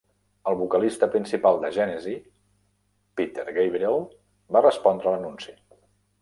El 0.51 0.55
vocalista 0.59 1.09
principal 1.15 1.59
de 1.65 1.69
Gènesi, 1.75 2.13
Peter 3.21 3.45
Gabriel, 3.59 3.99
va 4.57 4.65
respondre 4.69 5.15
l'anunci. 5.15 5.55